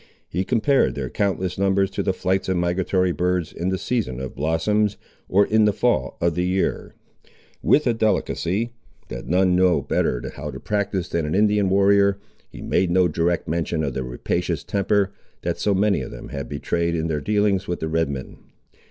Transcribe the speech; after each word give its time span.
He 0.27 0.43
compared 0.43 0.95
their 0.95 1.11
countless 1.11 1.59
numbers 1.59 1.91
to 1.91 2.01
the 2.01 2.11
flights 2.11 2.49
of 2.49 2.57
migratory 2.57 3.11
birds 3.11 3.53
in 3.53 3.69
the 3.69 3.77
season 3.77 4.19
of 4.19 4.33
blossoms, 4.33 4.97
or 5.29 5.45
in 5.45 5.65
the 5.65 5.73
fall 5.73 6.17
of 6.19 6.33
the 6.33 6.43
year. 6.43 6.95
With 7.61 7.85
a 7.85 7.93
delicacy, 7.93 8.73
that 9.09 9.27
none 9.27 9.55
know 9.55 9.79
better 9.83 10.23
how 10.35 10.49
to 10.49 10.59
practise 10.59 11.07
than 11.07 11.27
an 11.27 11.35
Indian 11.35 11.69
warrior, 11.69 12.17
he 12.49 12.63
made 12.63 12.89
no 12.89 13.07
direct 13.07 13.47
mention 13.47 13.83
of 13.83 13.93
the 13.93 14.01
rapacious 14.03 14.63
temper, 14.63 15.13
that 15.43 15.59
so 15.59 15.75
many 15.75 16.01
of 16.01 16.09
them 16.09 16.29
had 16.29 16.49
betrayed, 16.49 16.95
in 16.95 17.05
their 17.05 17.21
dealings 17.21 17.67
with 17.67 17.79
the 17.79 17.87
Red 17.87 18.09
men. 18.09 18.37